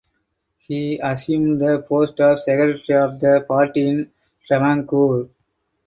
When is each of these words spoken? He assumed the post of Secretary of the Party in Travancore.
He 0.57 0.97
assumed 0.97 1.61
the 1.61 1.85
post 1.87 2.19
of 2.21 2.39
Secretary 2.39 2.99
of 2.99 3.19
the 3.19 3.45
Party 3.47 3.87
in 3.87 4.11
Travancore. 4.47 5.29